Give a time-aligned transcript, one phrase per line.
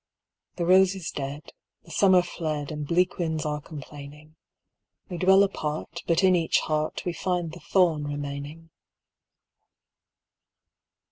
[0.55, 1.51] The rose is dead,
[1.83, 4.35] the summer fled, And bleak winds are complaining;
[5.09, 8.71] We dwell apart, but in each heart We find the thorn remaining.